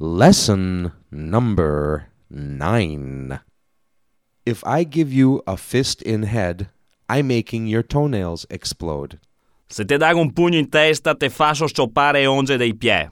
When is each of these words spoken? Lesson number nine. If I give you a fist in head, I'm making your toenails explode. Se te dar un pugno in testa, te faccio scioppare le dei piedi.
Lesson 0.00 0.92
number 1.10 2.06
nine. 2.30 3.40
If 4.46 4.62
I 4.64 4.84
give 4.84 5.12
you 5.12 5.42
a 5.44 5.56
fist 5.56 6.02
in 6.02 6.22
head, 6.22 6.68
I'm 7.08 7.26
making 7.26 7.66
your 7.66 7.82
toenails 7.82 8.46
explode. 8.48 9.18
Se 9.68 9.84
te 9.84 9.98
dar 9.98 10.14
un 10.14 10.30
pugno 10.30 10.56
in 10.56 10.70
testa, 10.70 11.16
te 11.16 11.28
faccio 11.28 11.66
scioppare 11.66 12.24
le 12.28 12.56
dei 12.56 12.74
piedi. 12.74 13.06